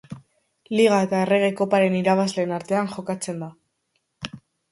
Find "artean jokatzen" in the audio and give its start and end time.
2.59-3.43